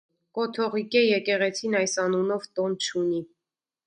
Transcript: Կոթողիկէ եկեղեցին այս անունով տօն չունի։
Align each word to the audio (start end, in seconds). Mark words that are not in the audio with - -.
Կոթողիկէ 0.35 1.03
եկեղեցին 1.03 1.75
այս 1.81 1.93
անունով 2.05 2.47
տօն 2.61 2.73
չունի։ 2.87 3.21